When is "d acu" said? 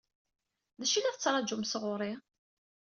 0.79-0.95